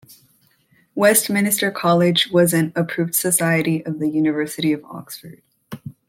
[0.95, 5.43] Westminster College was an "Approved Society" of the University of Oxford.